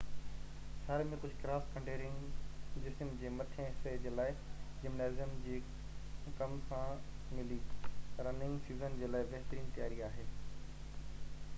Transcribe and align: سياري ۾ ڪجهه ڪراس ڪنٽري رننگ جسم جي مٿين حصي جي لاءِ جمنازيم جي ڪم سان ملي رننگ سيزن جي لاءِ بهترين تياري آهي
سياري 0.85 1.03
۾ 1.09 1.17
ڪجهه 1.23 1.41
ڪراس 1.41 1.65
ڪنٽري 1.73 2.05
رننگ 2.13 2.79
جسم 2.85 3.11
جي 3.19 3.29
مٿين 3.35 3.67
حصي 3.67 3.93
جي 4.05 4.13
لاءِ 4.21 4.33
جمنازيم 4.85 5.35
جي 5.43 5.59
ڪم 6.41 6.57
سان 6.71 7.05
ملي 7.41 7.59
رننگ 8.31 8.67
سيزن 8.71 8.99
جي 9.03 9.13
لاءِ 9.17 9.29
بهترين 9.37 9.71
تياري 9.77 10.03
آهي 10.11 10.27